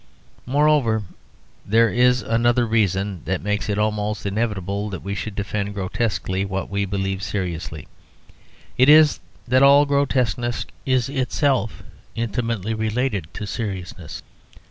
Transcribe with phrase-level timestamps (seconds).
[0.47, 1.03] Moreover,
[1.63, 6.71] there is another reason that makes it almost inevitable that we should defend grotesquely what
[6.71, 7.87] we believe seriously.
[8.79, 11.83] It is that all grotesqueness is itself
[12.15, 14.23] intimately related to seriousness.